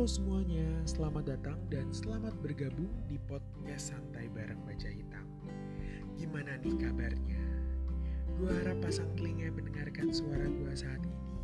selamat 0.00 1.28
datang 1.28 1.60
dan 1.68 1.84
selamat 1.92 2.32
bergabung 2.40 2.88
di 3.04 3.20
podcast 3.28 3.92
Santai 3.92 4.32
Bareng 4.32 4.56
Baca 4.64 4.88
Hitam. 4.88 5.28
Gimana 6.16 6.56
nih 6.64 6.72
kabarnya? 6.72 7.44
Gua 8.40 8.48
harap 8.48 8.80
pasang 8.80 9.12
telinga 9.20 9.52
mendengarkan 9.52 10.08
suara 10.08 10.48
gua 10.48 10.72
saat 10.72 11.04
ini 11.04 11.36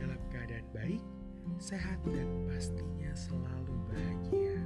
dalam 0.00 0.16
keadaan 0.32 0.64
baik, 0.72 1.04
sehat, 1.60 2.00
dan 2.08 2.24
pastinya 2.48 3.12
selalu 3.12 3.76
bahagia. 3.92 4.56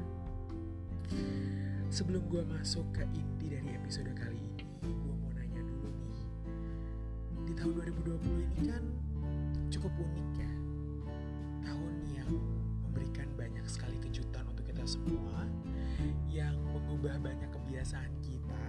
Sebelum 1.90 2.22
gua 2.30 2.46
masuk 2.46 2.86
ke 2.94 3.02
inti 3.18 3.50
dari 3.50 3.74
episode 3.74 4.14
kali 4.14 4.38
ini, 4.38 4.62
gua 4.78 5.14
mau 5.18 5.30
nanya 5.34 5.58
dulu 5.66 5.90
nih. 5.90 6.22
Di 7.50 7.52
tahun 7.58 7.82
2020 7.82 8.46
ini 8.46 8.58
kan 8.70 8.84
cukup 9.74 9.90
unik 9.90 10.28
ya. 10.38 10.43
Sekali 13.74 13.98
kejutan 13.98 14.46
untuk 14.46 14.62
kita 14.70 14.86
semua, 14.86 15.42
yang 16.30 16.54
mengubah 16.70 17.18
banyak 17.18 17.50
kebiasaan 17.50 18.14
kita. 18.22 18.66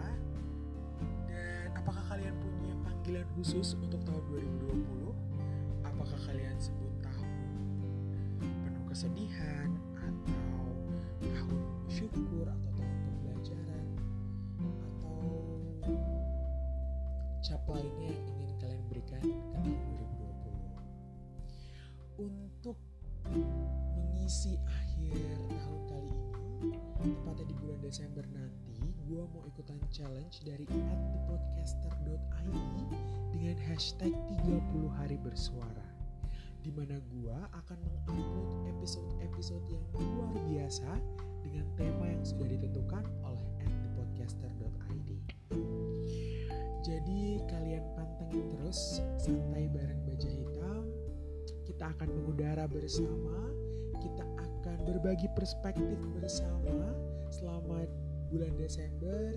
Dan 1.30 1.70
apakah 1.78 2.02
kalian 2.10 2.34
punya 2.42 2.74
panggilan 2.82 3.30
khusus 3.38 3.78
untuk 3.78 4.02
tahun 4.02 4.26
2020? 4.66 5.86
Apakah 5.86 6.18
kalian 6.26 6.58
sebut 6.58 6.90
tahun 7.06 7.38
penuh 8.42 8.86
kesedihan 8.90 9.70
atau 10.02 10.74
tahun 11.22 11.62
syukur 11.86 12.50
atau 12.50 12.70
tahun 12.74 12.98
pembelajaran 13.06 13.86
atau 14.66 15.22
cap 17.46 17.62
lainnya 17.70 18.10
yang 18.10 18.26
ingin 18.42 18.58
kalian 18.58 18.84
berikan 18.90 19.22
ke 19.22 19.38
tahun 19.54 19.78
2020 22.18 22.26
untuk 22.26 22.78
mengisi 23.94 24.58
akhir 24.66 24.85
tahun 25.14 25.82
kali 25.90 26.12
ini 26.66 26.78
tepatnya 27.14 27.46
di 27.46 27.56
bulan 27.62 27.80
Desember 27.84 28.26
nanti 28.34 28.80
gue 29.06 29.24
mau 29.30 29.44
ikutan 29.46 29.78
challenge 29.94 30.42
dari 30.42 30.66
@thepodcaster.id 30.66 32.56
dengan 33.36 33.58
hashtag 33.70 34.14
30 34.42 34.98
hari 34.98 35.18
bersuara 35.22 35.86
di 36.66 36.74
mana 36.74 36.98
gue 37.14 37.38
akan 37.54 37.78
mengupload 37.78 38.74
episode-episode 38.74 39.66
yang 39.70 39.86
luar 39.94 40.34
biasa 40.50 40.92
dengan 41.46 41.66
tema 41.78 42.10
yang 42.10 42.26
sudah 42.26 42.50
ditentukan 42.50 43.06
oleh 43.22 43.46
@thepodcaster.id. 43.62 45.10
Jadi 46.82 47.42
kalian 47.50 47.86
pantengin 47.94 48.46
terus 48.58 49.02
santai 49.22 49.70
bareng 49.70 50.02
baja 50.10 50.30
hitam. 50.30 50.90
Kita 51.66 51.94
akan 51.98 52.10
mengudara 52.14 52.66
bersama, 52.70 53.55
berbagi 54.86 55.28
perspektif 55.34 55.98
bersama 56.22 56.94
selama 57.34 57.84
bulan 58.30 58.54
Desember. 58.56 59.34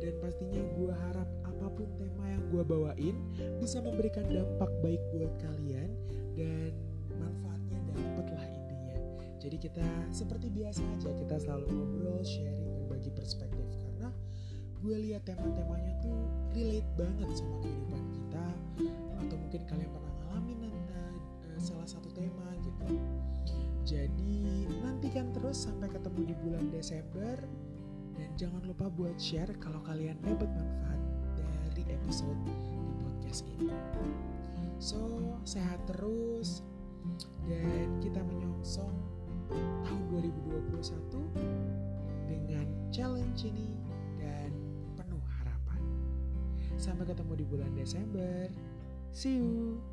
Dan 0.00 0.14
pastinya 0.22 0.62
gue 0.78 0.94
harap 1.10 1.28
apa 1.46 1.66
pun 1.74 1.86
tema 1.98 2.24
yang 2.26 2.42
gue 2.50 2.62
bawain 2.62 3.16
bisa 3.58 3.78
memberikan 3.82 4.26
dampak 4.30 4.70
baik 4.82 5.02
buat 5.14 5.30
kalian 5.42 5.90
dan 6.38 6.70
manfaatnya 7.18 7.78
dapet 7.92 8.26
lah 8.34 8.46
intinya. 8.46 8.96
Jadi 9.42 9.56
kita 9.58 9.86
seperti 10.10 10.50
biasa 10.50 10.82
aja 10.98 11.10
kita 11.18 11.36
selalu 11.38 11.66
ngobrol, 11.70 12.22
sharing, 12.22 12.70
berbagi 12.82 13.10
perspektif. 13.14 13.66
Karena 13.78 14.10
gue 14.82 14.96
lihat 15.10 15.22
tema-temanya 15.26 15.92
tuh 16.02 16.18
relate 16.54 16.90
banget 16.98 17.28
sama 17.34 17.56
kehidupan 17.62 18.02
kita. 18.10 18.46
Atau 19.22 19.36
mungkin 19.38 19.62
kalian 19.70 19.90
pernah 19.90 20.14
ngalamin 20.22 20.58
nanti 20.66 20.82
uh, 21.46 21.60
salah 21.62 21.86
satu 21.86 22.01
nantikan 25.12 25.36
terus 25.36 25.68
sampai 25.68 25.92
ketemu 25.92 26.32
di 26.32 26.34
bulan 26.40 26.72
Desember 26.72 27.36
dan 28.16 28.32
jangan 28.32 28.64
lupa 28.64 28.88
buat 28.88 29.12
share 29.20 29.52
kalau 29.60 29.84
kalian 29.84 30.16
dapat 30.24 30.48
manfaat 30.56 31.00
dari 31.36 31.84
episode 31.92 32.40
di 32.48 32.56
podcast 32.96 33.44
ini. 33.60 33.68
So, 34.80 34.96
sehat 35.44 35.84
terus 35.84 36.64
dan 37.44 38.00
kita 38.00 38.24
menyongsong 38.24 38.96
tahun 39.84 40.02
2021 40.80 40.80
dengan 42.32 42.64
challenge 42.88 43.44
ini 43.44 43.76
dan 44.16 44.48
penuh 44.96 45.20
harapan. 45.28 45.84
Sampai 46.80 47.04
ketemu 47.04 47.36
di 47.36 47.44
bulan 47.44 47.72
Desember. 47.76 48.48
See 49.12 49.36
you. 49.36 49.91